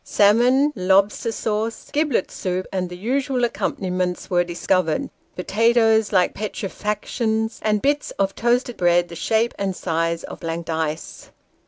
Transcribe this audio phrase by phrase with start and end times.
[0.03, 7.59] Salmon, lobster sauce, giblet soup, and the usual accompaniments were dzs covered: potatoes like petrifactions,
[7.61, 11.29] and bits of toasted bread, the shape and size of blank dice.